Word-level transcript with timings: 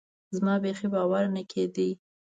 زما 0.35 0.53
بيخي 0.63 0.87
باور 0.93 1.23
نه 1.35 1.41
کېده. 1.51 1.89